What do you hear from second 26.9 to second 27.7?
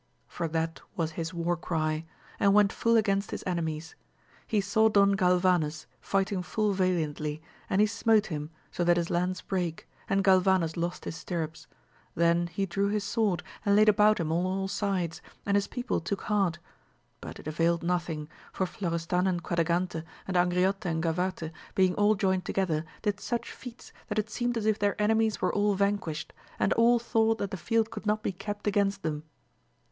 thought that the